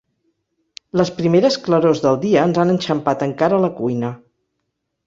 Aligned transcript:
Les 1.01 1.11
primeres 1.17 1.59
clarors 1.67 2.03
del 2.07 2.19
dia 2.25 2.47
ens 2.51 2.61
han 2.65 2.75
enxampat 2.77 3.29
encara 3.31 3.61
a 3.61 3.65
la 3.69 3.75
cuina. 3.83 4.15